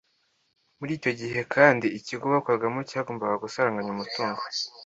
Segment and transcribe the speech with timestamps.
[0.79, 4.41] Muri icyo gihe kandi ikigo bakoragamo cyagombaga gusaranganya umutungo